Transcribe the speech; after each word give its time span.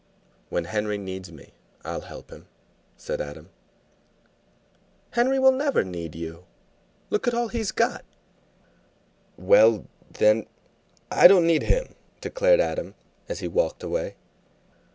"When 0.49 0.63
Henry 0.63 0.97
needs 0.97 1.31
me, 1.31 1.53
I'll 1.85 2.01
help 2.01 2.31
him," 2.31 2.47
said 2.97 3.21
Adam. 3.21 3.51
"Henry 5.11 5.37
will 5.37 5.51
never 5.51 5.83
need 5.83 6.15
you. 6.15 6.45
Look 7.11 7.27
at 7.27 7.35
all 7.35 7.49
he's 7.49 7.71
got!" 7.71 8.03
"Well, 9.37 9.85
then, 10.09 10.47
I 11.11 11.27
don't 11.27 11.45
need 11.45 11.61
him," 11.61 11.93
declared 12.19 12.59
Adam, 12.59 12.95
as 13.29 13.41
he 13.41 13.47
walked 13.47 13.83
away. 13.83 14.15